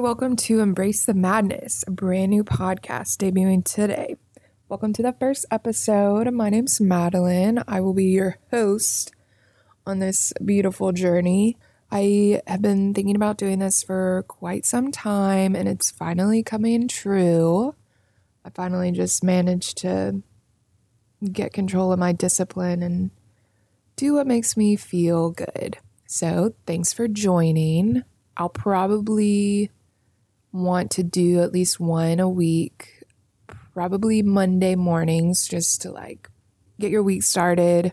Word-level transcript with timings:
welcome 0.00 0.34
to 0.34 0.60
Embrace 0.60 1.04
the 1.04 1.12
Madness, 1.12 1.84
a 1.86 1.90
brand 1.90 2.30
new 2.30 2.42
podcast 2.42 3.18
debuting 3.18 3.62
today. 3.62 4.16
Welcome 4.66 4.94
to 4.94 5.02
the 5.02 5.12
first 5.12 5.44
episode. 5.50 6.32
My 6.32 6.48
name's 6.48 6.80
Madeline. 6.80 7.62
I 7.68 7.82
will 7.82 7.92
be 7.92 8.06
your 8.06 8.38
host 8.50 9.12
on 9.84 9.98
this 9.98 10.32
beautiful 10.42 10.92
journey. 10.92 11.58
I 11.90 12.40
have 12.46 12.62
been 12.62 12.94
thinking 12.94 13.14
about 13.14 13.36
doing 13.36 13.58
this 13.58 13.82
for 13.82 14.24
quite 14.26 14.64
some 14.64 14.90
time 14.90 15.54
and 15.54 15.68
it's 15.68 15.90
finally 15.90 16.42
coming 16.42 16.88
true. 16.88 17.74
I 18.42 18.48
finally 18.48 18.92
just 18.92 19.22
managed 19.22 19.76
to 19.78 20.22
get 21.30 21.52
control 21.52 21.92
of 21.92 21.98
my 21.98 22.12
discipline 22.12 22.82
and 22.82 23.10
do 23.96 24.14
what 24.14 24.26
makes 24.26 24.56
me 24.56 24.76
feel 24.76 25.30
good. 25.30 25.76
So, 26.06 26.54
thanks 26.66 26.94
for 26.94 27.06
joining. 27.06 28.02
I'll 28.38 28.48
probably 28.48 29.70
want 30.52 30.90
to 30.92 31.02
do 31.02 31.40
at 31.42 31.52
least 31.52 31.80
one 31.80 32.20
a 32.20 32.28
week, 32.28 33.04
probably 33.72 34.22
Monday 34.22 34.74
mornings, 34.74 35.46
just 35.46 35.82
to 35.82 35.90
like 35.90 36.28
get 36.78 36.90
your 36.90 37.02
week 37.02 37.22
started. 37.22 37.92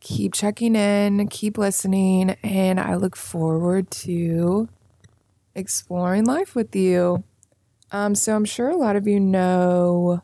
Keep 0.00 0.32
checking 0.32 0.76
in, 0.76 1.28
keep 1.28 1.58
listening, 1.58 2.30
and 2.42 2.80
I 2.80 2.94
look 2.94 3.16
forward 3.16 3.90
to 3.90 4.68
exploring 5.54 6.24
life 6.24 6.54
with 6.54 6.74
you. 6.74 7.22
Um, 7.92 8.14
so 8.14 8.34
I'm 8.34 8.44
sure 8.44 8.70
a 8.70 8.76
lot 8.76 8.96
of 8.96 9.06
you 9.06 9.20
know 9.20 10.22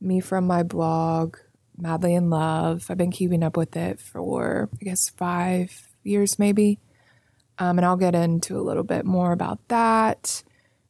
me 0.00 0.20
from 0.20 0.46
my 0.46 0.62
blog, 0.62 1.36
Madly 1.76 2.14
in 2.14 2.30
Love. 2.30 2.86
I've 2.90 2.96
been 2.98 3.12
keeping 3.12 3.42
up 3.42 3.56
with 3.56 3.76
it 3.76 4.00
for, 4.00 4.68
I 4.80 4.84
guess, 4.84 5.10
five 5.10 5.88
years 6.02 6.38
maybe. 6.38 6.78
Um, 7.62 7.78
and 7.78 7.86
I'll 7.86 7.96
get 7.96 8.16
into 8.16 8.58
a 8.58 8.60
little 8.60 8.82
bit 8.82 9.06
more 9.06 9.30
about 9.30 9.68
that. 9.68 10.42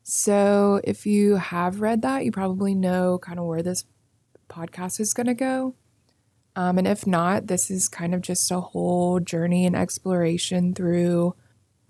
So, 0.04 0.80
if 0.84 1.04
you 1.04 1.36
have 1.36 1.82
read 1.82 2.00
that, 2.00 2.24
you 2.24 2.32
probably 2.32 2.74
know 2.74 3.18
kind 3.18 3.38
of 3.38 3.44
where 3.44 3.62
this 3.62 3.84
podcast 4.48 4.98
is 4.98 5.12
going 5.12 5.26
to 5.26 5.34
go. 5.34 5.74
Um, 6.56 6.78
and 6.78 6.86
if 6.88 7.06
not, 7.06 7.46
this 7.46 7.70
is 7.70 7.90
kind 7.90 8.14
of 8.14 8.22
just 8.22 8.50
a 8.50 8.60
whole 8.60 9.20
journey 9.20 9.66
and 9.66 9.76
exploration 9.76 10.72
through 10.72 11.34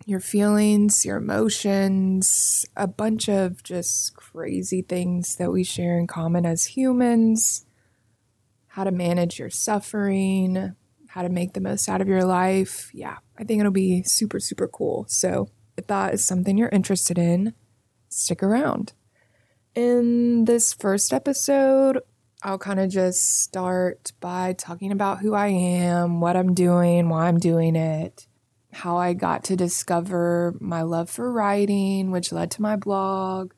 your 0.05 0.19
feelings, 0.19 1.05
your 1.05 1.19
emotions, 1.19 2.67
a 2.77 2.89
bunch 2.89 3.29
of 3.29 3.63
just 3.63 4.17
crazy 4.17 4.83
things 4.83 5.37
that 5.37 5.53
we 5.53 5.63
share 5.63 5.97
in 5.97 6.09
common 6.09 6.45
as 6.45 6.67
humans, 6.67 7.67
how 8.67 8.83
to 8.83 8.91
manage 8.91 9.39
your 9.39 9.51
suffering, 9.51 10.75
how 11.13 11.23
to 11.23 11.29
make 11.29 11.53
the 11.53 11.61
most 11.61 11.89
out 11.89 12.01
of 12.01 12.09
your 12.09 12.25
life. 12.25 12.91
Yeah, 12.93 13.19
I 13.39 13.45
think 13.45 13.61
it'll 13.61 13.73
be 13.73 14.03
super, 14.03 14.41
super 14.41 14.69
cool. 14.69 15.07
So 15.09 15.49
if 15.77 15.87
that 15.87 16.15
is 16.15 16.25
something 16.25 16.57
you're 16.57 16.69
interested 16.69 17.19
in, 17.19 17.55
stick 18.09 18.43
around. 18.43 18.93
In 19.75 20.45
this 20.45 20.75
first 20.75 21.13
episode, 21.13 22.01
I'll 22.43 22.59
kind 22.59 22.81
of 22.81 22.91
just 22.91 23.43
start 23.43 24.13
by 24.21 24.55
talking 24.55 24.91
about 24.93 25.21
who 25.21 25.35
I 25.35 25.49
am, 25.49 26.21
what 26.21 26.37
I'm 26.37 26.55
doing, 26.55 27.09
why 27.09 27.29
I'm 27.29 27.39
doing 27.39 27.77
it 27.77 28.27
how 28.73 28.97
I 28.97 29.13
got 29.13 29.45
to 29.45 29.57
discover 29.57 30.55
my 30.59 30.83
love 30.83 31.11
for 31.11 31.31
writing, 31.31 32.11
which 32.11 32.33
led 32.33 32.51
to 32.53 32.63
my 32.63 32.77
blog, 32.77 33.53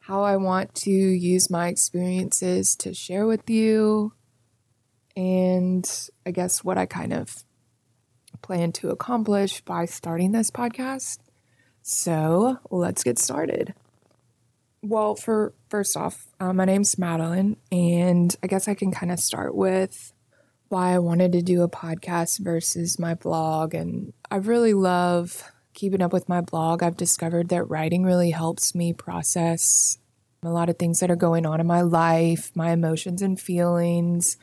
how 0.00 0.22
I 0.22 0.36
want 0.36 0.74
to 0.76 0.90
use 0.90 1.48
my 1.48 1.68
experiences 1.68 2.74
to 2.76 2.92
share 2.92 3.26
with 3.26 3.48
you, 3.48 4.12
and 5.20 6.08
I 6.24 6.30
guess 6.30 6.64
what 6.64 6.78
I 6.78 6.86
kind 6.86 7.12
of 7.12 7.44
plan 8.40 8.72
to 8.72 8.88
accomplish 8.88 9.60
by 9.60 9.84
starting 9.84 10.32
this 10.32 10.50
podcast. 10.50 11.18
So 11.82 12.58
let's 12.70 13.02
get 13.02 13.18
started. 13.18 13.74
Well, 14.80 15.14
for 15.14 15.52
first 15.68 15.94
off, 15.94 16.26
uh, 16.40 16.54
my 16.54 16.64
name's 16.64 16.96
Madeline, 16.96 17.58
and 17.70 18.34
I 18.42 18.46
guess 18.46 18.66
I 18.66 18.72
can 18.72 18.92
kind 18.92 19.12
of 19.12 19.20
start 19.20 19.54
with 19.54 20.14
why 20.70 20.94
I 20.94 21.00
wanted 21.00 21.32
to 21.32 21.42
do 21.42 21.62
a 21.62 21.68
podcast 21.68 22.38
versus 22.38 22.98
my 22.98 23.12
blog. 23.12 23.74
And 23.74 24.14
I 24.30 24.36
really 24.36 24.72
love 24.72 25.52
keeping 25.74 26.00
up 26.00 26.14
with 26.14 26.30
my 26.30 26.40
blog. 26.40 26.82
I've 26.82 26.96
discovered 26.96 27.50
that 27.50 27.64
writing 27.64 28.04
really 28.04 28.30
helps 28.30 28.74
me 28.74 28.94
process 28.94 29.98
a 30.42 30.48
lot 30.48 30.70
of 30.70 30.78
things 30.78 31.00
that 31.00 31.10
are 31.10 31.16
going 31.16 31.44
on 31.44 31.60
in 31.60 31.66
my 31.66 31.82
life, 31.82 32.50
my 32.54 32.70
emotions 32.70 33.20
and 33.20 33.38
feelings. 33.38 34.38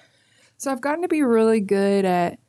So 0.57 0.71
I've 0.71 0.81
gotten 0.81 1.03
to 1.03 1.07
be 1.07 1.21
really 1.21 1.59
good 1.59 2.03
at 2.03 2.39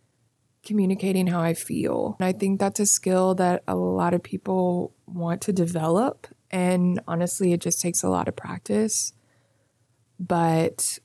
communicating 0.64 1.26
how 1.26 1.40
I 1.40 1.54
feel. 1.54 2.16
And 2.18 2.26
I 2.26 2.32
think 2.32 2.58
that's 2.58 2.80
a 2.80 2.86
skill 2.86 3.34
that 3.36 3.62
a 3.68 3.76
lot 3.76 4.14
of 4.14 4.22
people 4.22 4.94
want 5.06 5.42
to 5.42 5.52
develop. 5.52 6.26
And 6.50 7.00
honestly, 7.06 7.52
it 7.52 7.60
just 7.60 7.80
takes 7.80 8.02
a 8.02 8.08
lot 8.08 8.28
of 8.28 8.36
practice. 8.36 9.12
But 10.18 10.98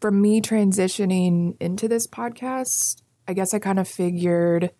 for 0.00 0.10
me 0.10 0.40
transitioning 0.40 1.56
into 1.60 1.88
this 1.88 2.06
podcast, 2.06 3.02
I 3.26 3.32
guess 3.32 3.52
I 3.52 3.58
kind 3.58 3.78
of 3.78 3.88
figured 3.88 4.70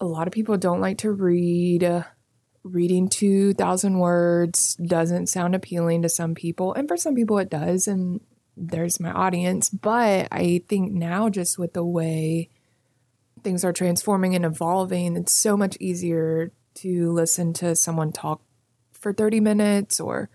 a 0.00 0.06
lot 0.06 0.26
of 0.26 0.32
people 0.32 0.56
don't 0.58 0.80
like 0.80 0.98
to 0.98 1.12
read. 1.12 2.04
Reading 2.62 3.08
2,000 3.08 3.98
words 3.98 4.74
doesn't 4.74 5.28
sound 5.28 5.54
appealing 5.54 6.02
to 6.02 6.08
some 6.08 6.34
people, 6.34 6.74
and 6.74 6.88
for 6.88 6.96
some 6.96 7.14
people 7.14 7.38
it 7.38 7.48
does, 7.48 7.86
and 7.86 8.20
there's 8.56 9.00
my 9.00 9.12
audience. 9.12 9.68
But 9.68 10.28
I 10.32 10.62
think 10.68 10.92
now, 10.92 11.28
just 11.28 11.58
with 11.58 11.74
the 11.74 11.84
way 11.84 12.48
things 13.42 13.64
are 13.64 13.72
transforming 13.72 14.34
and 14.34 14.44
evolving, 14.44 15.16
it's 15.16 15.34
so 15.34 15.56
much 15.56 15.76
easier 15.78 16.52
to 16.76 17.12
listen 17.12 17.52
to 17.54 17.74
someone 17.74 18.12
talk 18.12 18.42
for 18.92 19.12
30 19.12 19.40
minutes 19.40 20.00
or 20.00 20.28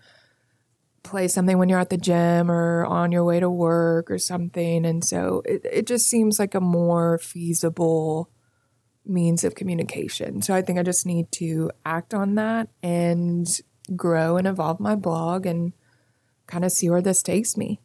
play 1.02 1.28
something 1.28 1.58
when 1.58 1.68
you're 1.68 1.80
at 1.80 1.90
the 1.90 1.96
gym 1.96 2.50
or 2.50 2.84
on 2.86 3.12
your 3.12 3.24
way 3.24 3.40
to 3.40 3.50
work 3.50 4.10
or 4.10 4.18
something. 4.18 4.86
And 4.86 5.04
so 5.04 5.42
it, 5.44 5.64
it 5.64 5.86
just 5.86 6.08
seems 6.08 6.38
like 6.38 6.54
a 6.54 6.60
more 6.60 7.18
feasible 7.18 8.30
means 9.04 9.42
of 9.42 9.54
communication. 9.54 10.42
So 10.42 10.54
I 10.54 10.62
think 10.62 10.78
I 10.78 10.82
just 10.84 11.06
need 11.06 11.30
to 11.32 11.70
act 11.84 12.14
on 12.14 12.36
that 12.36 12.68
and 12.82 13.48
grow 13.96 14.36
and 14.36 14.46
evolve 14.46 14.78
my 14.78 14.94
blog 14.94 15.44
and 15.44 15.72
kind 16.46 16.64
of 16.64 16.70
see 16.70 16.88
where 16.88 17.02
this 17.02 17.22
takes 17.22 17.56
me. 17.56 17.80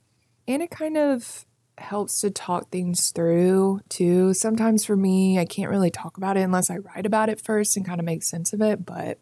And 0.48 0.62
it 0.62 0.72
kind 0.72 0.98
of 0.98 1.46
helps 1.78 2.22
to 2.22 2.32
talk 2.32 2.72
things 2.72 3.12
through 3.12 3.82
too. 3.90 4.34
Sometimes 4.34 4.86
for 4.86 4.96
me, 4.96 5.38
I 5.38 5.46
can't 5.46 5.70
really 5.70 5.92
talk 5.92 6.18
about 6.18 6.38
it 6.38 6.42
unless 6.42 6.70
I 6.70 6.78
write 6.78 7.06
about 7.06 7.30
it 7.30 7.42
first 7.42 7.78
and 7.78 7.86
kind 7.86 8.00
of 8.00 8.06
make 8.06 8.24
sense 8.24 8.54
of 8.54 8.62
it. 8.62 8.86
But 8.86 9.20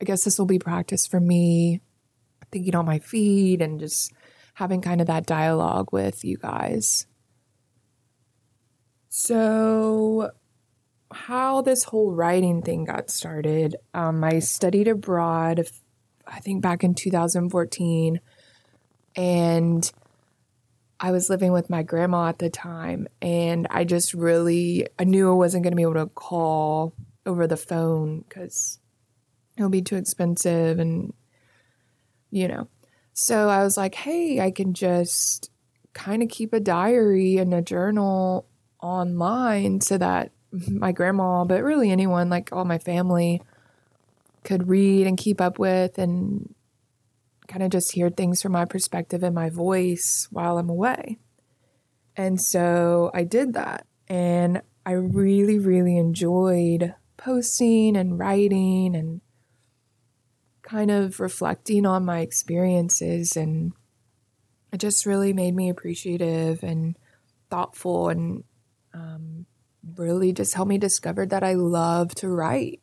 I 0.00 0.04
guess 0.04 0.24
this 0.24 0.38
will 0.38 0.46
be 0.46 0.58
practice 0.58 1.06
for 1.06 1.20
me 1.20 1.80
thinking 2.52 2.74
on 2.74 2.86
my 2.86 2.98
feet 2.98 3.60
and 3.60 3.80
just 3.80 4.12
having 4.54 4.80
kind 4.80 5.00
of 5.00 5.06
that 5.06 5.26
dialogue 5.26 5.88
with 5.92 6.24
you 6.24 6.36
guys. 6.36 7.06
So, 9.08 10.30
how 11.12 11.62
this 11.62 11.84
whole 11.84 12.12
writing 12.12 12.62
thing 12.62 12.84
got 12.84 13.10
started, 13.10 13.76
um, 13.94 14.22
I 14.22 14.38
studied 14.38 14.86
abroad, 14.86 15.66
I 16.26 16.38
think 16.38 16.62
back 16.62 16.84
in 16.84 16.94
2014, 16.94 18.20
and 19.16 19.92
I 21.00 21.12
was 21.12 21.30
living 21.30 21.52
with 21.52 21.70
my 21.70 21.82
grandma 21.82 22.28
at 22.28 22.38
the 22.38 22.50
time, 22.50 23.08
and 23.22 23.66
I 23.70 23.84
just 23.84 24.12
really 24.12 24.86
I 24.98 25.04
knew 25.04 25.30
I 25.30 25.34
wasn't 25.34 25.64
going 25.64 25.72
to 25.72 25.76
be 25.76 25.82
able 25.82 25.94
to 25.94 26.06
call 26.06 26.94
over 27.24 27.46
the 27.46 27.56
phone 27.56 28.20
because 28.28 28.78
it 29.56 29.62
would 29.62 29.72
be 29.72 29.82
too 29.82 29.96
expensive 29.96 30.78
and 30.78 31.14
you 32.30 32.48
know. 32.48 32.68
So 33.14 33.48
I 33.48 33.64
was 33.64 33.76
like, 33.76 33.94
hey, 33.94 34.40
I 34.40 34.50
can 34.50 34.74
just 34.74 35.50
kind 35.94 36.22
of 36.22 36.28
keep 36.28 36.52
a 36.52 36.60
diary 36.60 37.38
and 37.38 37.52
a 37.52 37.62
journal 37.62 38.46
online 38.80 39.80
so 39.80 39.98
that 39.98 40.32
my 40.52 40.92
grandma, 40.92 41.44
but 41.44 41.62
really 41.62 41.90
anyone, 41.90 42.28
like 42.28 42.50
all 42.52 42.64
my 42.64 42.78
family, 42.78 43.42
could 44.44 44.68
read 44.68 45.06
and 45.06 45.18
keep 45.18 45.40
up 45.40 45.58
with 45.58 45.98
and 45.98 46.54
kind 47.50 47.62
of 47.62 47.70
just 47.70 47.92
hear 47.92 48.08
things 48.08 48.40
from 48.40 48.52
my 48.52 48.64
perspective 48.64 49.22
and 49.22 49.34
my 49.34 49.50
voice 49.50 50.28
while 50.30 50.56
I'm 50.56 50.70
away. 50.70 51.18
And 52.16 52.40
so 52.40 53.10
I 53.12 53.24
did 53.24 53.54
that. 53.54 53.86
And 54.08 54.62
I 54.86 54.92
really, 54.92 55.58
really 55.58 55.96
enjoyed 55.96 56.94
posting 57.16 57.96
and 57.96 58.18
writing 58.18 58.96
and 58.96 59.20
kind 60.62 60.90
of 60.90 61.20
reflecting 61.20 61.84
on 61.84 62.04
my 62.04 62.20
experiences 62.20 63.36
and 63.36 63.72
it 64.72 64.78
just 64.78 65.04
really 65.04 65.32
made 65.32 65.54
me 65.54 65.68
appreciative 65.68 66.62
and 66.62 66.96
thoughtful 67.50 68.08
and 68.08 68.44
um, 68.94 69.46
really 69.96 70.32
just 70.32 70.54
helped 70.54 70.68
me 70.68 70.78
discover 70.78 71.26
that 71.26 71.42
I 71.42 71.54
love 71.54 72.14
to 72.16 72.28
write. 72.28 72.80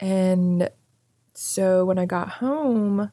And 0.00 0.70
so 1.34 1.84
when 1.84 1.98
I 1.98 2.06
got 2.06 2.28
home, 2.28 3.12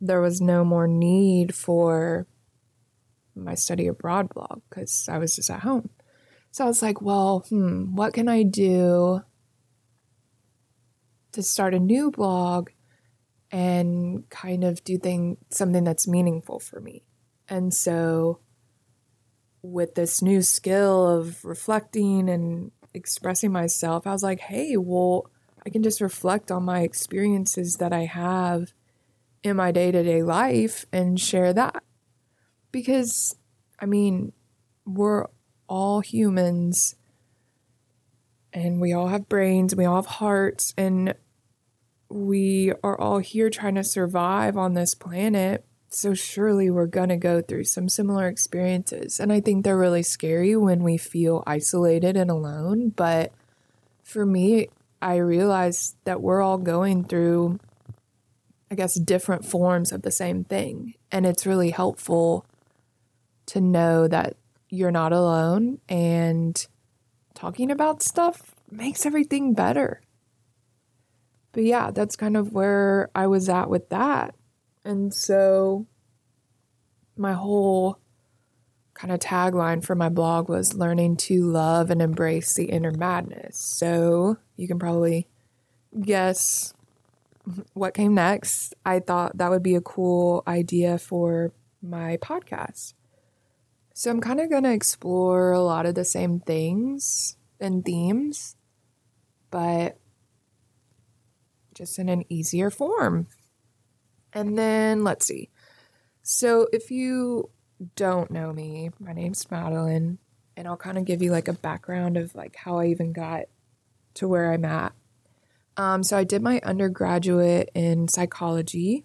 there 0.00 0.20
was 0.20 0.40
no 0.40 0.64
more 0.64 0.86
need 0.86 1.54
for 1.54 2.26
my 3.34 3.54
study 3.54 3.86
abroad 3.86 4.28
blog 4.32 4.62
because 4.68 5.08
I 5.08 5.18
was 5.18 5.36
just 5.36 5.50
at 5.50 5.60
home. 5.60 5.90
So 6.50 6.64
I 6.64 6.68
was 6.68 6.82
like, 6.82 7.02
well, 7.02 7.44
hmm, 7.48 7.94
what 7.94 8.14
can 8.14 8.28
I 8.28 8.42
do 8.42 9.22
to 11.32 11.42
start 11.42 11.74
a 11.74 11.78
new 11.78 12.10
blog 12.10 12.70
and 13.50 14.28
kind 14.30 14.64
of 14.64 14.82
do 14.82 14.98
thing 14.98 15.36
something 15.50 15.84
that's 15.84 16.08
meaningful 16.08 16.58
for 16.58 16.80
me. 16.80 17.04
And 17.48 17.72
so 17.72 18.40
with 19.62 19.94
this 19.94 20.22
new 20.22 20.42
skill 20.42 21.06
of 21.06 21.44
reflecting 21.44 22.28
and 22.28 22.72
expressing 22.94 23.52
myself, 23.52 24.06
I 24.06 24.12
was 24.12 24.22
like, 24.22 24.40
hey, 24.40 24.76
well, 24.76 25.30
I 25.64 25.70
can 25.70 25.82
just 25.82 26.00
reflect 26.00 26.50
on 26.50 26.64
my 26.64 26.80
experiences 26.80 27.76
that 27.76 27.92
I 27.92 28.04
have 28.04 28.72
in 29.46 29.56
my 29.56 29.70
day 29.70 29.90
to 29.90 30.02
day 30.02 30.22
life 30.22 30.84
and 30.92 31.20
share 31.20 31.52
that. 31.52 31.82
Because, 32.72 33.36
I 33.80 33.86
mean, 33.86 34.32
we're 34.84 35.26
all 35.68 36.00
humans 36.00 36.94
and 38.52 38.80
we 38.80 38.92
all 38.92 39.08
have 39.08 39.28
brains, 39.28 39.76
we 39.76 39.84
all 39.84 39.96
have 39.96 40.06
hearts, 40.06 40.72
and 40.78 41.14
we 42.08 42.72
are 42.82 42.98
all 42.98 43.18
here 43.18 43.50
trying 43.50 43.74
to 43.74 43.84
survive 43.84 44.56
on 44.56 44.74
this 44.74 44.94
planet. 44.94 45.64
So, 45.90 46.14
surely 46.14 46.70
we're 46.70 46.86
going 46.86 47.10
to 47.10 47.16
go 47.16 47.40
through 47.42 47.64
some 47.64 47.88
similar 47.88 48.28
experiences. 48.28 49.20
And 49.20 49.32
I 49.32 49.40
think 49.40 49.64
they're 49.64 49.78
really 49.78 50.02
scary 50.02 50.56
when 50.56 50.82
we 50.82 50.96
feel 50.96 51.42
isolated 51.46 52.16
and 52.16 52.30
alone. 52.30 52.90
But 52.90 53.32
for 54.02 54.24
me, 54.24 54.68
I 55.02 55.16
realized 55.16 55.96
that 56.04 56.22
we're 56.22 56.40
all 56.40 56.58
going 56.58 57.04
through, 57.04 57.60
I 58.70 58.74
guess, 58.74 58.94
different 58.94 59.44
forms 59.44 59.92
of 59.92 60.02
the 60.02 60.10
same 60.10 60.44
thing. 60.44 60.94
And 61.12 61.26
it's 61.26 61.46
really 61.46 61.70
helpful 61.70 62.44
to 63.46 63.60
know 63.60 64.08
that 64.08 64.36
you're 64.68 64.90
not 64.90 65.12
alone 65.12 65.78
and 65.88 66.66
talking 67.34 67.70
about 67.70 68.02
stuff 68.02 68.54
makes 68.70 69.06
everything 69.06 69.54
better. 69.54 70.00
But 71.52 71.64
yeah, 71.64 71.90
that's 71.90 72.16
kind 72.16 72.36
of 72.36 72.52
where 72.52 73.10
I 73.14 73.26
was 73.28 73.48
at 73.48 73.70
with 73.70 73.88
that. 73.90 74.34
And 74.84 75.14
so 75.14 75.86
my 77.16 77.32
whole 77.32 77.98
kind 78.94 79.12
of 79.12 79.20
tagline 79.20 79.84
for 79.84 79.94
my 79.94 80.08
blog 80.08 80.48
was 80.48 80.74
learning 80.74 81.16
to 81.16 81.42
love 81.44 81.90
and 81.90 82.02
embrace 82.02 82.54
the 82.54 82.66
inner 82.66 82.90
madness. 82.90 83.58
So 83.58 84.38
you 84.56 84.66
can 84.66 84.78
probably 84.78 85.28
guess 86.00 86.74
what 87.74 87.94
came 87.94 88.14
next. 88.14 88.74
I 88.84 89.00
thought 89.00 89.38
that 89.38 89.50
would 89.50 89.62
be 89.62 89.74
a 89.74 89.80
cool 89.80 90.42
idea 90.46 90.98
for 90.98 91.52
my 91.82 92.16
podcast. 92.18 92.94
So 93.94 94.10
I'm 94.10 94.20
kind 94.20 94.40
of 94.40 94.50
going 94.50 94.64
to 94.64 94.72
explore 94.72 95.52
a 95.52 95.62
lot 95.62 95.86
of 95.86 95.94
the 95.94 96.04
same 96.04 96.40
things 96.40 97.36
and 97.60 97.84
themes, 97.84 98.56
but 99.50 99.98
just 101.74 101.98
in 101.98 102.08
an 102.08 102.24
easier 102.28 102.70
form. 102.70 103.28
And 104.32 104.58
then 104.58 105.04
let's 105.04 105.26
see. 105.26 105.50
So 106.22 106.68
if 106.72 106.90
you 106.90 107.50
don't 107.94 108.30
know 108.30 108.52
me, 108.52 108.90
my 108.98 109.12
name's 109.12 109.50
Madeline, 109.50 110.18
and 110.56 110.66
I'll 110.66 110.76
kind 110.76 110.98
of 110.98 111.04
give 111.04 111.22
you 111.22 111.30
like 111.30 111.48
a 111.48 111.52
background 111.52 112.16
of 112.16 112.34
like 112.34 112.56
how 112.56 112.78
I 112.78 112.86
even 112.86 113.12
got 113.12 113.44
to 114.14 114.28
where 114.28 114.52
I'm 114.52 114.64
at. 114.64 114.94
Um, 115.76 116.02
so 116.02 116.16
I 116.16 116.24
did 116.24 116.42
my 116.42 116.60
undergraduate 116.64 117.70
in 117.74 118.08
psychology, 118.08 119.04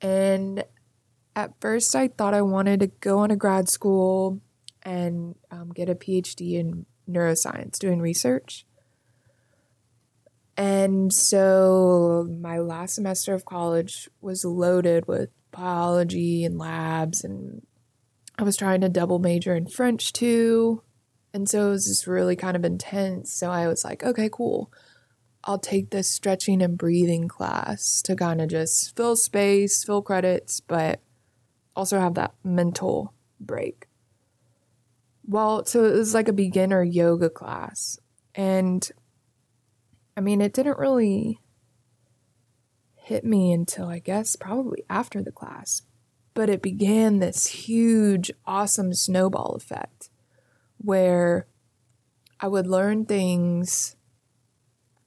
and 0.00 0.64
at 1.36 1.52
first 1.60 1.94
I 1.94 2.08
thought 2.08 2.34
I 2.34 2.42
wanted 2.42 2.80
to 2.80 2.86
go 2.86 3.20
on 3.20 3.30
a 3.30 3.36
grad 3.36 3.68
school 3.68 4.40
and 4.82 5.34
um, 5.50 5.70
get 5.70 5.88
a 5.88 5.94
PhD 5.94 6.54
in 6.54 6.86
neuroscience, 7.08 7.78
doing 7.78 8.00
research. 8.00 8.66
And 10.56 11.12
so 11.12 12.28
my 12.40 12.58
last 12.58 12.94
semester 12.94 13.34
of 13.34 13.44
college 13.44 14.08
was 14.20 14.44
loaded 14.44 15.08
with 15.08 15.30
biology 15.50 16.44
and 16.44 16.58
labs, 16.58 17.24
and 17.24 17.62
I 18.38 18.42
was 18.42 18.56
trying 18.56 18.80
to 18.82 18.88
double 18.88 19.18
major 19.18 19.54
in 19.54 19.66
French 19.66 20.12
too. 20.12 20.82
And 21.32 21.48
so 21.48 21.66
it 21.66 21.70
was 21.70 21.86
just 21.86 22.06
really 22.06 22.36
kind 22.36 22.56
of 22.56 22.64
intense. 22.64 23.32
So 23.32 23.50
I 23.50 23.66
was 23.66 23.84
like, 23.84 24.04
okay, 24.04 24.28
cool. 24.32 24.70
I'll 25.44 25.58
take 25.58 25.90
this 25.90 26.08
stretching 26.08 26.62
and 26.62 26.78
breathing 26.78 27.28
class 27.28 28.00
to 28.02 28.16
kind 28.16 28.40
of 28.40 28.48
just 28.48 28.96
fill 28.96 29.14
space, 29.14 29.84
fill 29.84 30.00
credits, 30.00 30.60
but 30.60 31.00
also 31.76 32.00
have 32.00 32.14
that 32.14 32.34
mental 32.42 33.12
break. 33.38 33.86
Well, 35.26 35.64
so 35.66 35.84
it 35.84 35.92
was 35.92 36.14
like 36.14 36.28
a 36.28 36.32
beginner 36.32 36.82
yoga 36.82 37.28
class. 37.28 37.98
And 38.34 38.88
I 40.16 40.20
mean, 40.20 40.40
it 40.40 40.54
didn't 40.54 40.78
really 40.78 41.40
hit 42.94 43.24
me 43.24 43.52
until 43.52 43.88
I 43.88 43.98
guess 43.98 44.36
probably 44.36 44.84
after 44.88 45.22
the 45.22 45.32
class. 45.32 45.82
But 46.32 46.48
it 46.48 46.62
began 46.62 47.18
this 47.18 47.46
huge, 47.46 48.32
awesome 48.46 48.94
snowball 48.94 49.54
effect 49.54 50.08
where 50.78 51.46
I 52.40 52.48
would 52.48 52.66
learn 52.66 53.04
things 53.04 53.94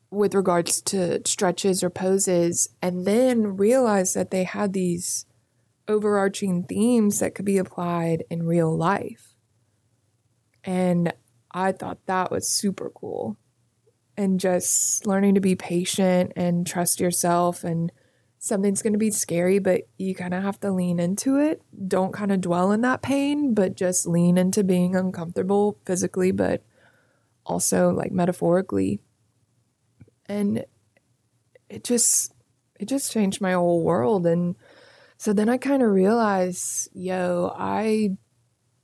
with 0.10 0.34
regards 0.34 0.82
to 0.82 1.22
stretches 1.26 1.84
or 1.84 1.90
poses 1.90 2.70
and 2.82 3.06
then 3.06 3.58
realize 3.58 4.14
that 4.14 4.32
they 4.32 4.44
had 4.44 4.74
these 4.74 5.26
overarching 5.88 6.64
themes 6.64 7.20
that 7.20 7.36
could 7.36 7.46
be 7.46 7.58
applied 7.58 8.24
in 8.30 8.44
real 8.44 8.76
life. 8.76 9.36
And 10.64 11.14
I 11.52 11.72
thought 11.72 12.06
that 12.06 12.32
was 12.32 12.50
super 12.50 12.90
cool. 12.90 13.38
And 14.16 14.40
just 14.40 15.06
learning 15.06 15.36
to 15.36 15.42
be 15.42 15.56
patient 15.56 16.34
and 16.36 16.66
trust 16.66 17.00
yourself 17.00 17.64
and 17.64 17.92
something's 18.40 18.82
going 18.82 18.94
to 18.94 19.00
be 19.00 19.12
scary, 19.12 19.60
but 19.60 19.82
you 19.98 20.16
kind 20.16 20.34
of 20.34 20.44
have 20.44 20.60
to 20.62 20.72
lean 20.72 21.00
into 21.00 21.38
it. 21.38 21.62
Don't 21.88 22.14
kind 22.14 22.32
of 22.32 22.42
dwell 22.42 22.72
in 22.72 22.82
that 22.82 23.02
pain, 23.02 23.54
but 23.54 23.76
just 23.76 24.08
lean 24.08 24.38
into 24.38 24.64
being 24.64 24.96
uncomfortable 24.96 25.80
physically, 25.86 26.32
but 26.32 26.64
also 27.46 27.92
like 27.92 28.12
metaphorically. 28.12 29.00
And 30.30 30.66
it 31.70 31.84
just 31.84 32.34
it 32.80 32.88
just 32.88 33.12
changed 33.12 33.42
my 33.42 33.54
whole 33.54 33.84
world 33.84 34.28
and 34.28 34.56
so 35.18 35.34
then 35.34 35.50
I 35.50 35.58
kind 35.58 35.82
of 35.82 35.90
realized, 35.90 36.90
yo, 36.94 37.52
I 37.58 38.18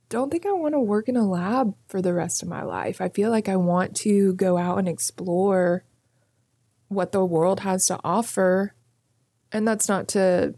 don't 0.09 0.31
think 0.31 0.45
I 0.45 0.51
want 0.51 0.73
to 0.73 0.79
work 0.79 1.07
in 1.07 1.15
a 1.15 1.27
lab 1.27 1.75
for 1.87 2.01
the 2.01 2.13
rest 2.13 2.41
of 2.41 2.49
my 2.49 2.63
life. 2.63 3.01
I 3.01 3.09
feel 3.09 3.29
like 3.29 3.47
I 3.47 3.55
want 3.55 3.95
to 3.97 4.33
go 4.33 4.57
out 4.57 4.79
and 4.79 4.87
explore 4.87 5.83
what 6.87 7.11
the 7.11 7.23
world 7.23 7.61
has 7.61 7.85
to 7.87 7.99
offer. 8.03 8.73
And 9.51 9.67
that's 9.67 9.87
not 9.87 10.07
to 10.09 10.55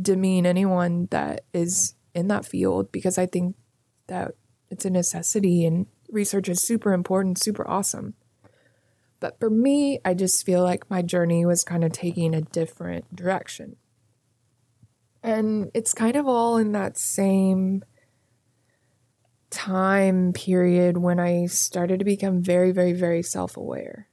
demean 0.00 0.46
anyone 0.46 1.08
that 1.10 1.44
is 1.52 1.94
in 2.14 2.28
that 2.28 2.46
field 2.46 2.92
because 2.92 3.18
I 3.18 3.26
think 3.26 3.56
that 4.06 4.32
it's 4.70 4.84
a 4.84 4.90
necessity 4.90 5.64
and 5.64 5.86
research 6.10 6.48
is 6.48 6.62
super 6.62 6.92
important, 6.92 7.38
super 7.38 7.68
awesome. 7.68 8.14
But 9.20 9.38
for 9.40 9.50
me, 9.50 10.00
I 10.04 10.14
just 10.14 10.44
feel 10.46 10.62
like 10.62 10.90
my 10.90 11.02
journey 11.02 11.44
was 11.44 11.64
kind 11.64 11.84
of 11.84 11.92
taking 11.92 12.34
a 12.34 12.40
different 12.40 13.14
direction. 13.14 13.76
And 15.22 15.70
it's 15.74 15.92
kind 15.92 16.16
of 16.16 16.28
all 16.28 16.56
in 16.56 16.72
that 16.72 16.96
same 16.96 17.84
time 19.50 20.32
period 20.32 20.98
when 20.98 21.18
I 21.18 21.46
started 21.46 21.98
to 21.98 22.04
become 22.04 22.42
very, 22.42 22.70
very, 22.70 22.92
very 22.92 23.22
self 23.22 23.56
aware. 23.56 24.08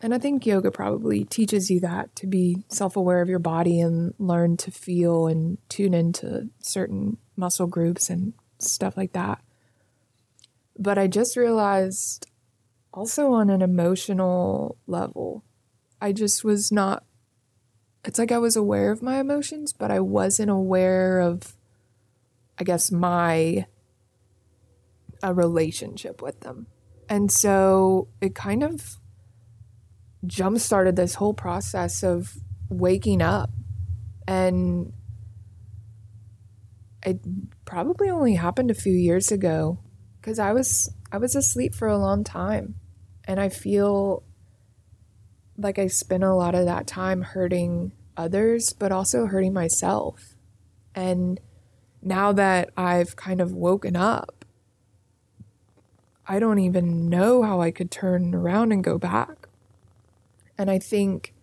And 0.00 0.14
I 0.14 0.18
think 0.18 0.46
yoga 0.46 0.70
probably 0.70 1.24
teaches 1.24 1.70
you 1.70 1.80
that 1.80 2.14
to 2.16 2.26
be 2.26 2.64
self 2.68 2.96
aware 2.96 3.20
of 3.20 3.28
your 3.28 3.38
body 3.38 3.80
and 3.80 4.14
learn 4.18 4.56
to 4.58 4.70
feel 4.70 5.26
and 5.26 5.58
tune 5.68 5.94
into 5.94 6.48
certain 6.60 7.18
muscle 7.36 7.66
groups 7.66 8.08
and 8.08 8.32
stuff 8.58 8.96
like 8.96 9.12
that. 9.12 9.40
But 10.78 10.98
I 10.98 11.06
just 11.06 11.36
realized 11.36 12.26
also 12.96 13.32
on 13.32 13.50
an 13.50 13.60
emotional 13.60 14.78
level, 14.86 15.44
I 16.00 16.12
just 16.12 16.42
was 16.42 16.72
not 16.72 17.04
it's 18.04 18.18
like 18.20 18.30
I 18.30 18.38
was 18.38 18.54
aware 18.54 18.92
of 18.92 19.02
my 19.02 19.18
emotions, 19.18 19.72
but 19.72 19.90
I 19.90 19.98
wasn't 19.98 20.48
aware 20.48 21.18
of, 21.18 21.56
I 22.56 22.62
guess, 22.62 22.92
my 22.92 23.66
a 25.22 25.34
relationship 25.34 26.22
with 26.22 26.40
them. 26.40 26.68
And 27.08 27.32
so 27.32 28.08
it 28.20 28.34
kind 28.34 28.62
of 28.62 28.98
jump 30.24 30.58
started 30.58 30.94
this 30.94 31.14
whole 31.14 31.34
process 31.34 32.04
of 32.04 32.36
waking 32.68 33.22
up. 33.22 33.50
And 34.28 34.92
it 37.04 37.20
probably 37.64 38.08
only 38.08 38.34
happened 38.34 38.70
a 38.70 38.74
few 38.74 38.92
years 38.92 39.32
ago 39.32 39.78
because 40.20 40.38
I 40.38 40.52
was 40.52 40.92
I 41.10 41.18
was 41.18 41.34
asleep 41.34 41.74
for 41.74 41.88
a 41.88 41.98
long 41.98 42.24
time. 42.24 42.76
And 43.26 43.40
I 43.40 43.48
feel 43.48 44.22
like 45.58 45.78
I 45.78 45.86
spent 45.86 46.22
a 46.22 46.34
lot 46.34 46.54
of 46.54 46.66
that 46.66 46.86
time 46.86 47.22
hurting 47.22 47.92
others, 48.16 48.72
but 48.72 48.92
also 48.92 49.26
hurting 49.26 49.52
myself. 49.52 50.34
And 50.94 51.40
now 52.02 52.32
that 52.32 52.70
I've 52.76 53.16
kind 53.16 53.40
of 53.40 53.52
woken 53.52 53.96
up, 53.96 54.44
I 56.26 56.38
don't 56.38 56.58
even 56.58 57.08
know 57.08 57.42
how 57.42 57.60
I 57.60 57.70
could 57.70 57.90
turn 57.90 58.34
around 58.34 58.72
and 58.72 58.82
go 58.82 58.98
back. 58.98 59.48
And 60.58 60.70
I 60.70 60.78
think 60.78 61.34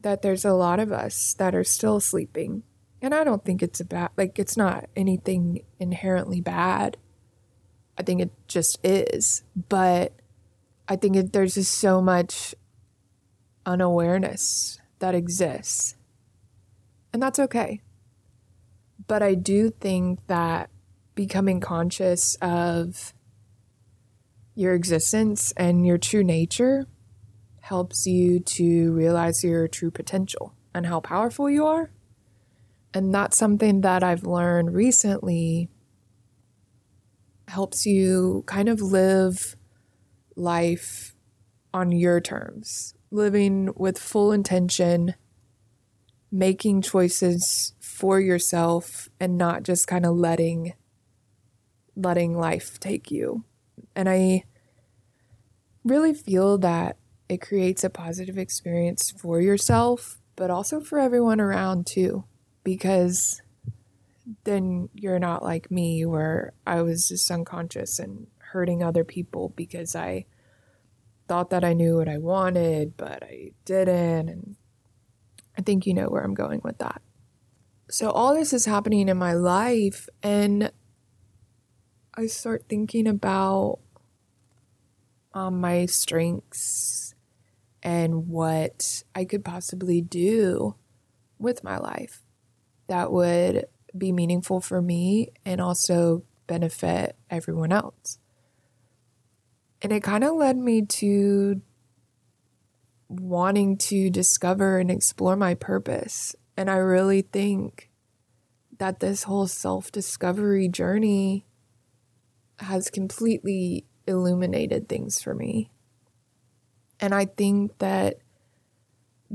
that 0.00 0.22
there's 0.22 0.44
a 0.44 0.52
lot 0.52 0.80
of 0.80 0.92
us 0.92 1.34
that 1.34 1.54
are 1.54 1.64
still 1.64 2.00
sleeping. 2.00 2.62
And 3.02 3.14
I 3.14 3.24
don't 3.24 3.44
think 3.44 3.62
it's 3.62 3.80
a 3.80 3.84
bad, 3.84 4.10
like, 4.16 4.38
it's 4.38 4.56
not 4.56 4.88
anything 4.96 5.62
inherently 5.78 6.40
bad. 6.40 6.96
I 7.98 8.02
think 8.02 8.20
it 8.20 8.30
just 8.48 8.78
is. 8.84 9.42
But 9.68 10.12
I 10.88 10.96
think 10.96 11.16
it, 11.16 11.32
there's 11.32 11.54
just 11.54 11.74
so 11.74 12.00
much 12.00 12.54
unawareness 13.64 14.78
that 15.00 15.14
exists. 15.14 15.96
And 17.12 17.22
that's 17.22 17.38
okay. 17.38 17.80
But 19.06 19.22
I 19.22 19.34
do 19.34 19.70
think 19.70 20.26
that 20.26 20.70
becoming 21.14 21.60
conscious 21.60 22.36
of 22.36 23.12
your 24.54 24.74
existence 24.74 25.52
and 25.56 25.86
your 25.86 25.98
true 25.98 26.24
nature 26.24 26.86
helps 27.60 28.06
you 28.06 28.38
to 28.40 28.92
realize 28.92 29.42
your 29.42 29.66
true 29.68 29.90
potential 29.90 30.54
and 30.74 30.86
how 30.86 31.00
powerful 31.00 31.50
you 31.50 31.66
are. 31.66 31.90
And 32.94 33.14
that's 33.14 33.36
something 33.36 33.80
that 33.82 34.02
I've 34.02 34.24
learned 34.24 34.74
recently 34.74 35.68
helps 37.48 37.86
you 37.86 38.44
kind 38.46 38.68
of 38.68 38.80
live 38.80 39.56
life 40.36 41.14
on 41.74 41.90
your 41.92 42.20
terms, 42.20 42.94
living 43.10 43.70
with 43.74 43.98
full 43.98 44.32
intention, 44.32 45.14
making 46.30 46.82
choices 46.82 47.74
for 47.80 48.20
yourself 48.20 49.08
and 49.18 49.36
not 49.38 49.62
just 49.62 49.86
kind 49.86 50.06
of 50.06 50.14
letting 50.14 50.74
letting 51.96 52.36
life 52.36 52.78
take 52.78 53.10
you. 53.10 53.42
And 53.94 54.08
I 54.08 54.44
really 55.82 56.12
feel 56.12 56.58
that 56.58 56.98
it 57.28 57.40
creates 57.40 57.82
a 57.84 57.90
positive 57.90 58.36
experience 58.36 59.12
for 59.16 59.40
yourself, 59.40 60.18
but 60.36 60.50
also 60.50 60.80
for 60.80 60.98
everyone 60.98 61.40
around 61.40 61.86
too, 61.86 62.24
because 62.64 63.40
then 64.44 64.88
you're 64.94 65.18
not 65.18 65.42
like 65.42 65.70
me 65.70 66.04
where 66.04 66.52
I 66.66 66.82
was 66.82 67.08
just 67.08 67.30
unconscious 67.30 67.98
and 67.98 68.26
hurting 68.56 68.82
other 68.82 69.04
people 69.04 69.52
because 69.54 69.94
I 69.94 70.24
thought 71.28 71.50
that 71.50 71.62
I 71.62 71.74
knew 71.74 71.96
what 71.96 72.08
I 72.08 72.16
wanted, 72.16 72.96
but 72.96 73.22
I 73.22 73.50
didn't. 73.66 74.30
And 74.30 74.56
I 75.58 75.60
think 75.60 75.86
you 75.86 75.92
know 75.92 76.08
where 76.08 76.22
I'm 76.22 76.32
going 76.32 76.62
with 76.64 76.78
that. 76.78 77.02
So, 77.90 78.10
all 78.10 78.34
this 78.34 78.54
is 78.54 78.64
happening 78.64 79.10
in 79.10 79.18
my 79.18 79.34
life, 79.34 80.08
and 80.22 80.72
I 82.14 82.26
start 82.26 82.64
thinking 82.66 83.06
about 83.06 83.80
um, 85.34 85.60
my 85.60 85.84
strengths 85.84 87.14
and 87.82 88.28
what 88.28 89.02
I 89.14 89.26
could 89.26 89.44
possibly 89.44 90.00
do 90.00 90.76
with 91.38 91.62
my 91.62 91.76
life 91.76 92.22
that 92.86 93.12
would 93.12 93.66
be 93.96 94.12
meaningful 94.12 94.62
for 94.62 94.80
me 94.80 95.28
and 95.44 95.60
also 95.60 96.22
benefit 96.46 97.16
everyone 97.28 97.70
else. 97.70 98.18
And 99.86 99.92
it 99.92 100.02
kind 100.02 100.24
of 100.24 100.34
led 100.34 100.56
me 100.56 100.84
to 100.84 101.62
wanting 103.08 103.76
to 103.76 104.10
discover 104.10 104.80
and 104.80 104.90
explore 104.90 105.36
my 105.36 105.54
purpose. 105.54 106.34
And 106.56 106.68
I 106.68 106.78
really 106.78 107.22
think 107.22 107.88
that 108.78 108.98
this 108.98 109.22
whole 109.22 109.46
self 109.46 109.92
discovery 109.92 110.66
journey 110.66 111.46
has 112.58 112.90
completely 112.90 113.84
illuminated 114.08 114.88
things 114.88 115.22
for 115.22 115.36
me. 115.36 115.70
And 116.98 117.14
I 117.14 117.26
think 117.26 117.78
that 117.78 118.16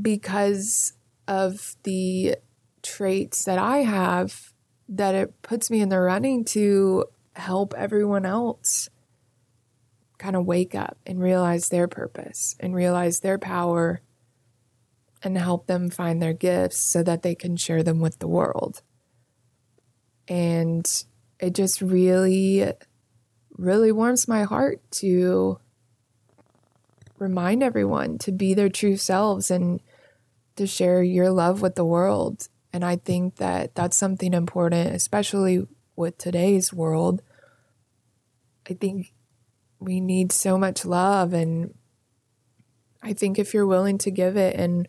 because 0.02 0.92
of 1.30 1.78
the 1.84 2.36
traits 2.84 3.46
that 3.46 3.58
I 3.58 3.84
have, 3.84 4.52
that 4.90 5.16
it 5.16 5.42
puts 5.44 5.72
me 5.72 5.80
in 5.80 5.88
the 5.88 6.02
running 6.02 6.44
to 6.44 7.06
help 7.38 7.74
everyone 7.78 8.26
else 8.26 8.90
kind 10.22 10.36
of 10.36 10.46
wake 10.46 10.76
up 10.76 11.00
and 11.08 11.20
realize 11.20 11.70
their 11.70 11.88
purpose 11.88 12.56
and 12.60 12.76
realize 12.76 13.20
their 13.20 13.40
power 13.40 14.02
and 15.24 15.36
help 15.36 15.66
them 15.66 15.90
find 15.90 16.22
their 16.22 16.34
gifts 16.34 16.78
so 16.78 17.02
that 17.02 17.24
they 17.24 17.34
can 17.34 17.58
share 17.58 17.82
them 17.82 18.00
with 18.00 18.20
the 18.20 18.28
world. 18.28 18.84
And 20.28 20.86
it 21.40 21.56
just 21.56 21.82
really 21.82 22.72
really 23.58 23.92
warms 23.92 24.28
my 24.28 24.44
heart 24.44 24.80
to 24.92 25.60
remind 27.18 27.64
everyone 27.64 28.20
to 28.20 28.32
be 28.32 28.54
their 28.54 28.70
true 28.70 28.98
selves 28.98 29.50
and 29.50 29.80
to 30.56 30.68
share 30.68 31.02
your 31.02 31.32
love 31.32 31.62
with 31.62 31.74
the 31.74 31.86
world. 31.86 32.48
And 32.72 32.86
I 32.86 32.96
think 32.96 33.38
that 33.38 33.74
that's 33.74 33.98
something 33.98 34.36
important, 34.36 34.96
especially 34.96 35.68
with 35.96 36.18
today's 36.20 36.72
world. 36.72 37.22
I 38.70 38.74
think 38.74 39.14
we 39.82 40.00
need 40.00 40.32
so 40.32 40.58
much 40.58 40.86
love. 40.86 41.34
And 41.34 41.74
I 43.02 43.14
think 43.14 43.38
if 43.38 43.54
you're 43.54 43.66
willing 43.66 43.98
to 43.98 44.12
give 44.12 44.38
it 44.38 44.56
and 44.56 44.88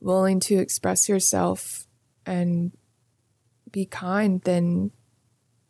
willing 0.00 0.40
to 0.40 0.56
express 0.56 1.08
yourself 1.08 1.86
and 2.24 2.72
be 3.70 3.84
kind, 3.84 4.40
then 4.42 4.90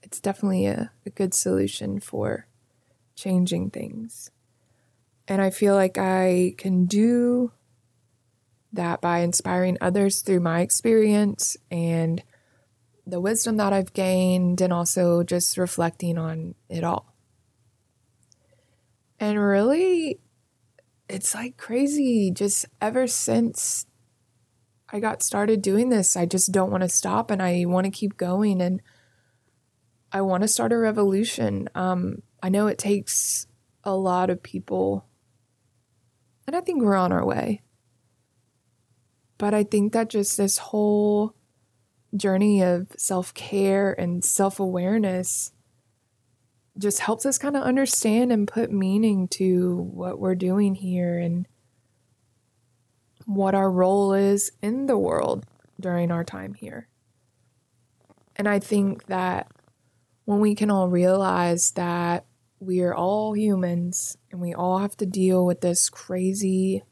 it's 0.02 0.20
definitely 0.20 0.66
a, 0.66 0.92
a 1.04 1.10
good 1.10 1.34
solution 1.34 1.98
for 1.98 2.46
changing 3.16 3.70
things. 3.70 4.30
And 5.26 5.42
I 5.42 5.50
feel 5.50 5.74
like 5.74 5.98
I 5.98 6.54
can 6.56 6.86
do 6.86 7.50
that 8.72 9.00
by 9.00 9.18
inspiring 9.18 9.76
others 9.80 10.20
through 10.20 10.40
my 10.40 10.60
experience 10.60 11.56
and 11.70 12.22
the 13.04 13.20
wisdom 13.20 13.56
that 13.56 13.72
I've 13.72 13.92
gained, 13.92 14.60
and 14.60 14.72
also 14.72 15.22
just 15.22 15.58
reflecting 15.58 16.18
on 16.18 16.54
it 16.68 16.84
all. 16.84 17.15
And 19.18 19.38
really, 19.40 20.20
it's 21.08 21.34
like 21.34 21.56
crazy. 21.56 22.30
Just 22.30 22.66
ever 22.80 23.06
since 23.06 23.86
I 24.90 25.00
got 25.00 25.22
started 25.22 25.62
doing 25.62 25.88
this, 25.88 26.16
I 26.16 26.26
just 26.26 26.52
don't 26.52 26.70
want 26.70 26.82
to 26.82 26.88
stop 26.88 27.30
and 27.30 27.42
I 27.42 27.64
want 27.66 27.84
to 27.86 27.90
keep 27.90 28.16
going. 28.16 28.60
And 28.60 28.82
I 30.12 30.20
want 30.20 30.42
to 30.42 30.48
start 30.48 30.72
a 30.72 30.78
revolution. 30.78 31.68
Um, 31.74 32.22
I 32.42 32.48
know 32.48 32.66
it 32.66 32.78
takes 32.78 33.46
a 33.84 33.94
lot 33.94 34.30
of 34.30 34.42
people, 34.42 35.06
and 36.46 36.54
I 36.54 36.60
think 36.60 36.82
we're 36.82 36.96
on 36.96 37.12
our 37.12 37.24
way. 37.24 37.62
But 39.38 39.52
I 39.52 39.64
think 39.64 39.92
that 39.92 40.08
just 40.08 40.36
this 40.36 40.58
whole 40.58 41.34
journey 42.16 42.62
of 42.62 42.88
self 42.96 43.34
care 43.34 43.92
and 43.92 44.24
self 44.24 44.60
awareness 44.60 45.52
just 46.78 47.00
helps 47.00 47.24
us 47.24 47.38
kind 47.38 47.56
of 47.56 47.62
understand 47.62 48.32
and 48.32 48.48
put 48.48 48.70
meaning 48.70 49.28
to 49.28 49.76
what 49.76 50.18
we're 50.18 50.34
doing 50.34 50.74
here 50.74 51.18
and 51.18 51.46
what 53.24 53.54
our 53.54 53.70
role 53.70 54.12
is 54.14 54.52
in 54.62 54.86
the 54.86 54.98
world 54.98 55.44
during 55.80 56.10
our 56.10 56.24
time 56.24 56.54
here. 56.54 56.88
And 58.36 58.48
I 58.48 58.58
think 58.58 59.06
that 59.06 59.50
when 60.24 60.40
we 60.40 60.54
can 60.54 60.70
all 60.70 60.88
realize 60.88 61.72
that 61.72 62.26
we 62.60 62.80
are 62.82 62.94
all 62.94 63.34
humans 63.34 64.16
and 64.30 64.40
we 64.40 64.54
all 64.54 64.78
have 64.78 64.96
to 64.98 65.06
deal 65.06 65.44
with 65.44 65.60
this 65.60 65.88
crazy 65.88 66.82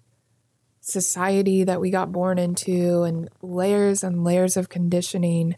society 0.81 1.64
that 1.64 1.81
we 1.81 1.91
got 1.91 2.12
born 2.12 2.38
into 2.38 3.03
and 3.03 3.29
layers 3.41 4.05
and 4.05 4.25
layers 4.25 4.57
of 4.57 4.69
conditioning. 4.69 5.57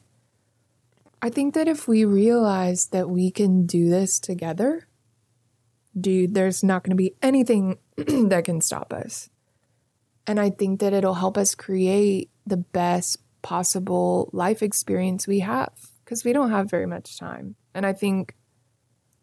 I 1.22 1.30
think 1.30 1.54
that 1.54 1.68
if 1.68 1.88
we 1.88 2.04
realize 2.04 2.88
that 2.88 3.08
we 3.08 3.30
can 3.30 3.66
do 3.66 3.88
this 3.88 4.20
together, 4.20 4.86
dude, 5.98 6.34
there's 6.34 6.62
not 6.62 6.82
going 6.82 6.90
to 6.90 6.96
be 6.96 7.14
anything 7.22 7.78
that 7.96 8.44
can 8.44 8.60
stop 8.60 8.92
us. 8.92 9.30
And 10.26 10.38
I 10.38 10.50
think 10.50 10.80
that 10.80 10.92
it'll 10.92 11.14
help 11.14 11.38
us 11.38 11.54
create 11.54 12.30
the 12.46 12.56
best 12.56 13.18
possible 13.42 14.28
life 14.32 14.62
experience 14.62 15.26
we 15.26 15.40
have 15.40 15.70
because 16.04 16.24
we 16.24 16.32
don't 16.32 16.50
have 16.50 16.70
very 16.70 16.86
much 16.86 17.18
time. 17.18 17.54
And 17.74 17.86
I 17.86 17.92
think 17.92 18.34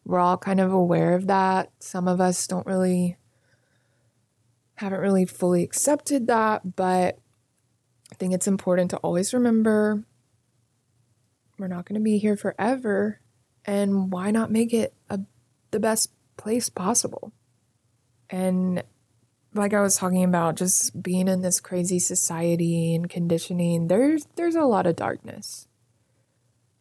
we're 0.06 0.20
all 0.20 0.38
kind 0.38 0.60
of 0.60 0.72
aware 0.72 1.14
of 1.14 1.28
that. 1.28 1.72
Some 1.80 2.08
of 2.08 2.20
us 2.20 2.48
don't 2.48 2.66
really, 2.66 3.18
haven't 4.76 5.00
really 5.00 5.26
fully 5.26 5.64
accepted 5.64 6.28
that, 6.28 6.76
but 6.76 7.20
I 8.12 8.16
think 8.16 8.34
it's 8.34 8.48
important 8.48 8.92
to 8.92 8.98
always 8.98 9.34
remember 9.34 10.06
we're 11.58 11.68
not 11.68 11.86
going 11.86 12.00
to 12.00 12.04
be 12.04 12.18
here 12.18 12.38
forever. 12.38 13.20
And 13.66 14.12
why 14.12 14.32
not 14.32 14.52
make 14.52 14.74
it 14.74 14.94
a, 15.10 15.20
the 15.72 15.80
best 15.80 16.12
place 16.38 16.70
possible? 16.70 17.32
And 18.30 18.84
like 19.54 19.74
I 19.74 19.82
was 19.82 19.98
talking 19.98 20.24
about, 20.24 20.56
just 20.56 21.02
being 21.02 21.28
in 21.28 21.42
this 21.42 21.60
crazy 21.60 22.00
society 22.00 22.96
and 22.96 23.10
conditioning, 23.10 23.88
there's 23.88 24.26
there's 24.36 24.56
a 24.56 24.64
lot 24.64 24.88
of 24.88 24.96
darkness. 24.96 25.68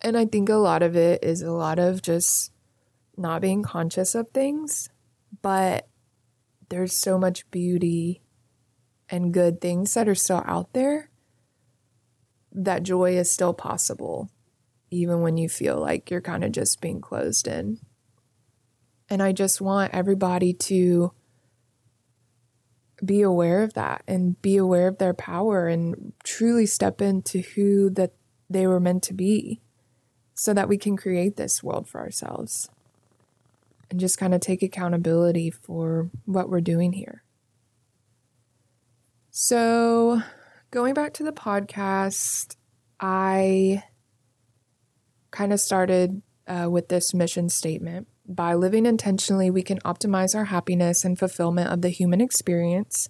And 0.00 0.16
I 0.16 0.26
think 0.26 0.48
a 0.48 0.54
lot 0.54 0.82
of 0.82 0.96
it 0.96 1.22
is 1.22 1.42
a 1.42 1.52
lot 1.52 1.78
of 1.78 2.02
just 2.02 2.50
not 3.16 3.42
being 3.42 3.62
conscious 3.62 4.14
of 4.14 4.30
things, 4.30 4.88
but 5.42 5.86
there's 6.70 6.94
so 6.94 7.18
much 7.18 7.48
beauty 7.50 8.22
and 9.08 9.34
good 9.34 9.60
things 9.60 9.92
that 9.94 10.08
are 10.08 10.14
still 10.14 10.42
out 10.46 10.72
there, 10.72 11.10
that 12.50 12.82
joy 12.82 13.16
is 13.16 13.30
still 13.30 13.52
possible, 13.52 14.30
even 14.92 15.20
when 15.20 15.36
you 15.36 15.48
feel 15.48 15.78
like 15.78 16.10
you're 16.10 16.20
kind 16.20 16.44
of 16.44 16.52
just 16.52 16.80
being 16.80 17.00
closed 17.00 17.48
in. 17.48 17.78
And 19.08 19.22
I 19.22 19.32
just 19.32 19.60
want 19.60 19.94
everybody 19.94 20.52
to 20.54 21.12
be 23.04 23.22
aware 23.22 23.62
of 23.62 23.74
that 23.74 24.02
and 24.06 24.40
be 24.42 24.56
aware 24.56 24.86
of 24.86 24.98
their 24.98 25.14
power 25.14 25.66
and 25.66 26.12
truly 26.24 26.66
step 26.66 27.00
into 27.00 27.40
who 27.40 27.90
that 27.90 28.12
they 28.48 28.66
were 28.66 28.80
meant 28.80 29.02
to 29.04 29.14
be 29.14 29.60
so 30.34 30.54
that 30.54 30.68
we 30.68 30.78
can 30.78 30.96
create 30.96 31.36
this 31.36 31.62
world 31.62 31.88
for 31.88 32.00
ourselves 32.00 32.68
and 33.90 33.98
just 33.98 34.18
kind 34.18 34.34
of 34.34 34.40
take 34.40 34.62
accountability 34.62 35.50
for 35.50 36.10
what 36.24 36.48
we're 36.48 36.60
doing 36.60 36.92
here. 36.92 37.22
So, 39.30 40.22
going 40.70 40.94
back 40.94 41.14
to 41.14 41.24
the 41.24 41.32
podcast, 41.32 42.56
I 43.00 43.82
kind 45.32 45.52
of 45.52 45.58
started 45.58 46.22
uh, 46.46 46.68
with 46.70 46.88
this 46.88 47.12
mission 47.12 47.48
statement. 47.48 48.06
By 48.26 48.54
living 48.54 48.86
intentionally, 48.86 49.50
we 49.50 49.62
can 49.62 49.80
optimize 49.80 50.36
our 50.36 50.44
happiness 50.44 51.04
and 51.04 51.18
fulfillment 51.18 51.70
of 51.70 51.82
the 51.82 51.88
human 51.88 52.20
experience, 52.20 53.08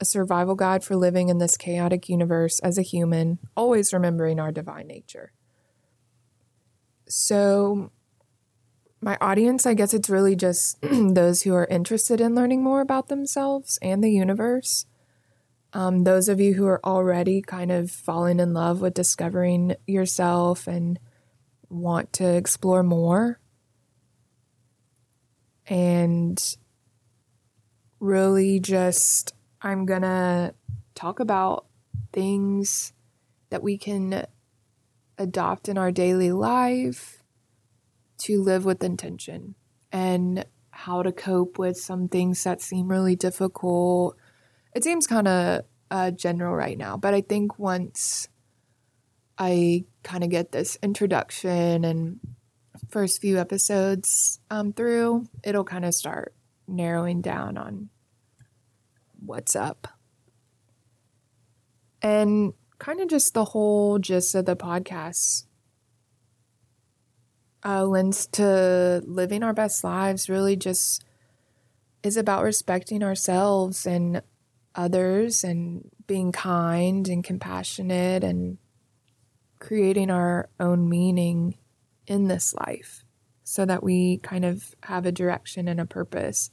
a 0.00 0.04
survival 0.04 0.56
guide 0.56 0.82
for 0.82 0.96
living 0.96 1.28
in 1.28 1.38
this 1.38 1.56
chaotic 1.56 2.08
universe 2.08 2.58
as 2.60 2.76
a 2.76 2.82
human, 2.82 3.38
always 3.56 3.92
remembering 3.92 4.40
our 4.40 4.50
divine 4.50 4.88
nature. 4.88 5.32
So, 7.08 7.92
my 9.00 9.16
audience, 9.20 9.64
I 9.64 9.74
guess 9.74 9.94
it's 9.94 10.10
really 10.10 10.34
just 10.34 10.80
those 10.82 11.42
who 11.42 11.54
are 11.54 11.66
interested 11.66 12.20
in 12.20 12.34
learning 12.34 12.62
more 12.62 12.80
about 12.80 13.08
themselves 13.08 13.78
and 13.80 14.02
the 14.02 14.10
universe. 14.10 14.86
Um, 15.72 16.04
those 16.04 16.28
of 16.28 16.40
you 16.40 16.54
who 16.54 16.66
are 16.66 16.84
already 16.84 17.42
kind 17.42 17.70
of 17.70 17.90
falling 17.90 18.40
in 18.40 18.54
love 18.54 18.80
with 18.80 18.94
discovering 18.94 19.76
yourself 19.86 20.66
and 20.66 20.98
want 21.68 22.12
to 22.14 22.36
explore 22.36 22.82
more. 22.82 23.40
And 25.66 26.42
really 28.00 28.58
just, 28.58 29.34
I'm 29.60 29.84
going 29.84 30.02
to 30.02 30.54
talk 30.94 31.20
about 31.20 31.66
things 32.12 32.92
that 33.50 33.62
we 33.62 33.76
can 33.76 34.26
adopt 35.18 35.68
in 35.68 35.76
our 35.76 35.92
daily 35.92 36.32
life 36.32 37.22
to 38.18 38.42
live 38.42 38.64
with 38.64 38.82
intention 38.82 39.54
and 39.92 40.44
how 40.70 41.02
to 41.02 41.12
cope 41.12 41.58
with 41.58 41.76
some 41.76 42.08
things 42.08 42.42
that 42.44 42.62
seem 42.62 42.88
really 42.88 43.16
difficult. 43.16 44.16
It 44.74 44.84
seems 44.84 45.06
kind 45.06 45.28
of 45.28 45.62
uh, 45.90 46.10
general 46.12 46.54
right 46.54 46.78
now, 46.78 46.96
but 46.96 47.14
I 47.14 47.20
think 47.20 47.58
once 47.58 48.28
I 49.38 49.84
kind 50.02 50.24
of 50.24 50.30
get 50.30 50.52
this 50.52 50.78
introduction 50.82 51.84
and 51.84 52.18
first 52.88 53.20
few 53.20 53.38
episodes 53.38 54.40
um, 54.50 54.72
through, 54.72 55.26
it'll 55.44 55.64
kind 55.64 55.84
of 55.84 55.94
start 55.94 56.34
narrowing 56.66 57.20
down 57.20 57.56
on 57.56 57.88
what's 59.24 59.54
up. 59.54 59.88
And 62.02 62.52
kind 62.78 63.00
of 63.00 63.08
just 63.08 63.34
the 63.34 63.46
whole 63.46 63.98
gist 63.98 64.34
of 64.34 64.44
the 64.44 64.56
podcast 64.56 65.44
uh, 67.64 67.84
lends 67.84 68.26
to 68.26 69.02
living 69.04 69.42
our 69.42 69.52
best 69.52 69.82
lives 69.82 70.28
really 70.28 70.56
just 70.56 71.04
is 72.02 72.16
about 72.16 72.44
respecting 72.44 73.02
ourselves 73.02 73.84
and 73.84 74.22
others 74.74 75.42
and 75.42 75.90
being 76.06 76.30
kind 76.30 77.08
and 77.08 77.24
compassionate 77.24 78.22
and 78.22 78.58
creating 79.58 80.10
our 80.10 80.48
own 80.60 80.88
meaning 80.88 81.56
in 82.06 82.28
this 82.28 82.54
life 82.54 83.04
so 83.44 83.64
that 83.64 83.82
we 83.82 84.18
kind 84.18 84.44
of 84.44 84.74
have 84.84 85.06
a 85.06 85.12
direction 85.12 85.68
and 85.68 85.80
a 85.80 85.86
purpose 85.86 86.50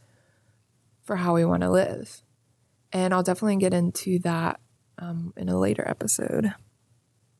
for 1.03 1.17
how 1.17 1.35
we 1.35 1.45
want 1.45 1.61
to 1.61 1.69
live. 1.69 2.21
And 2.91 3.13
I'll 3.13 3.23
definitely 3.23 3.57
get 3.57 3.73
into 3.73 4.19
that 4.19 4.59
um, 4.97 5.33
in 5.35 5.49
a 5.49 5.59
later 5.59 5.87
episode. 5.87 6.53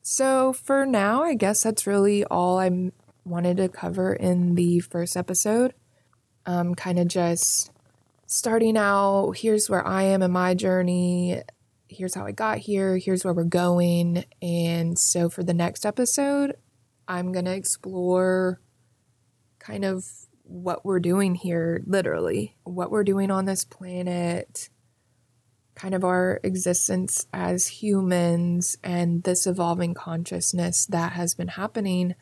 So, 0.01 0.53
for 0.53 0.85
now, 0.85 1.23
I 1.23 1.33
guess 1.33 1.63
that's 1.63 1.87
really 1.87 2.23
all 2.25 2.59
I 2.59 2.91
wanted 3.23 3.57
to 3.57 3.69
cover 3.69 4.13
in 4.13 4.55
the 4.55 4.79
first 4.79 5.17
episode. 5.17 5.73
Um, 6.45 6.75
kind 6.75 6.99
of 6.99 7.07
just 7.07 7.71
starting 8.27 8.77
out 8.77 9.37
here's 9.37 9.69
where 9.69 9.85
I 9.85 10.03
am 10.03 10.21
in 10.21 10.31
my 10.31 10.53
journey, 10.53 11.41
here's 11.95 12.15
how 12.15 12.25
I 12.25 12.31
got 12.31 12.59
here, 12.59 12.97
here's 12.97 13.23
where 13.23 13.33
we're 13.33 13.43
going. 13.43 14.25
And 14.41 14.97
so, 14.97 15.29
for 15.29 15.43
the 15.43 15.53
next 15.53 15.85
episode, 15.85 16.55
I'm 17.07 17.31
going 17.31 17.45
to 17.45 17.53
explore 17.53 18.59
kind 19.59 19.85
of 19.85 20.05
what 20.43 20.85
we're 20.85 20.99
doing 20.99 21.35
here, 21.35 21.81
literally, 21.85 22.57
what 22.63 22.91
we're 22.91 23.03
doing 23.03 23.31
on 23.31 23.45
this 23.45 23.63
planet 23.63 24.69
kind 25.75 25.93
of 25.93 26.03
our 26.03 26.39
existence 26.43 27.27
as 27.33 27.67
humans 27.67 28.77
and 28.83 29.23
this 29.23 29.45
evolving 29.45 29.93
consciousness 29.93 30.85
that 30.87 31.11
has 31.11 31.35
been 31.35 31.49
happening 31.49 32.15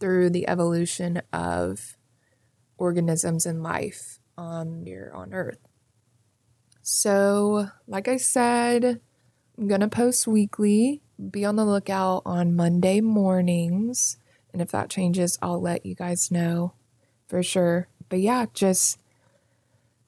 through 0.00 0.28
the 0.28 0.48
evolution 0.48 1.22
of 1.32 1.96
organisms 2.76 3.46
and 3.46 3.62
life 3.62 4.18
on 4.36 4.84
here 4.84 5.12
on 5.14 5.32
earth. 5.32 5.69
So, 6.92 7.68
like 7.86 8.08
I 8.08 8.16
said, 8.16 9.00
I'm 9.56 9.68
going 9.68 9.80
to 9.80 9.86
post 9.86 10.26
weekly. 10.26 11.02
Be 11.30 11.44
on 11.44 11.54
the 11.54 11.64
lookout 11.64 12.22
on 12.26 12.56
Monday 12.56 13.00
mornings. 13.00 14.16
And 14.52 14.60
if 14.60 14.72
that 14.72 14.90
changes, 14.90 15.38
I'll 15.40 15.60
let 15.60 15.86
you 15.86 15.94
guys 15.94 16.32
know 16.32 16.72
for 17.28 17.44
sure. 17.44 17.86
But 18.08 18.18
yeah, 18.18 18.46
just 18.54 18.98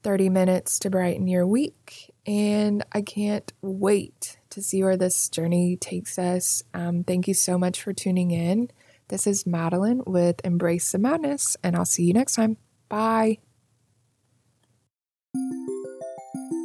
30 0.02 0.28
minutes 0.28 0.80
to 0.80 0.90
brighten 0.90 1.28
your 1.28 1.46
week 1.46 2.12
and 2.26 2.84
I 2.90 3.02
can't 3.02 3.52
wait 3.62 4.38
to 4.50 4.60
see 4.60 4.82
where 4.82 4.96
this 4.96 5.28
journey 5.28 5.76
takes 5.76 6.18
us. 6.18 6.64
Um, 6.74 7.04
thank 7.04 7.28
you 7.28 7.34
so 7.34 7.58
much 7.58 7.80
for 7.80 7.92
tuning 7.92 8.32
in. 8.32 8.72
This 9.06 9.28
is 9.28 9.46
Madeline 9.46 10.02
with 10.04 10.40
Embrace 10.42 10.90
the 10.90 10.98
Madness, 10.98 11.56
and 11.62 11.76
I'll 11.76 11.84
see 11.84 12.02
you 12.02 12.12
next 12.12 12.34
time. 12.34 12.56
Bye. 12.88 13.38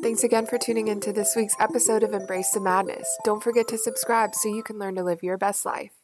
Thanks 0.08 0.24
again 0.24 0.46
for 0.46 0.58
tuning 0.58 0.88
in 0.88 1.02
to 1.02 1.12
this 1.12 1.36
week's 1.36 1.58
episode 1.60 2.02
of 2.02 2.13
Embrace 2.13 2.52
the 2.52 2.62
Madness. 2.62 3.06
Don't 3.26 3.43
forget 3.43 3.67
to 3.67 3.78
subscribe 3.78 4.34
so 4.36 4.48
you 4.48 4.63
can 4.63 4.80
learn 4.80 4.96
to 4.96 5.04
live 5.04 5.22
your 5.22 5.38
best 5.38 5.65
life. 5.65 5.97